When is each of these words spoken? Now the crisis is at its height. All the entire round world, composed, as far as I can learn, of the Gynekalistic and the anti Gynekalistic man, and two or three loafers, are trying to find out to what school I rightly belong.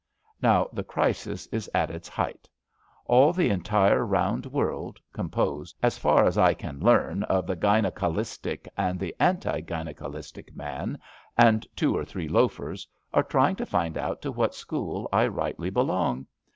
Now 0.41 0.67
the 0.73 0.83
crisis 0.83 1.45
is 1.51 1.69
at 1.75 1.91
its 1.91 2.09
height. 2.09 2.49
All 3.05 3.33
the 3.33 3.51
entire 3.51 4.03
round 4.03 4.47
world, 4.47 4.99
composed, 5.13 5.75
as 5.83 5.99
far 5.99 6.25
as 6.25 6.39
I 6.39 6.55
can 6.55 6.79
learn, 6.79 7.21
of 7.25 7.45
the 7.45 7.55
Gynekalistic 7.55 8.67
and 8.75 8.99
the 8.99 9.15
anti 9.19 9.61
Gynekalistic 9.61 10.55
man, 10.55 10.97
and 11.37 11.67
two 11.75 11.95
or 11.95 12.03
three 12.03 12.27
loafers, 12.27 12.87
are 13.13 13.21
trying 13.21 13.57
to 13.57 13.65
find 13.67 13.95
out 13.95 14.23
to 14.23 14.31
what 14.31 14.55
school 14.55 15.07
I 15.13 15.27
rightly 15.27 15.69
belong. 15.69 16.25